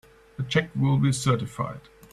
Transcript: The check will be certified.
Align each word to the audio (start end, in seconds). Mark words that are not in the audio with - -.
The 0.37 0.41
check 0.41 0.71
will 0.75 0.97
be 0.97 1.11
certified. 1.11 1.81